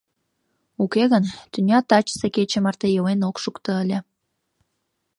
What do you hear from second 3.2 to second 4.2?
ок шукто ыле.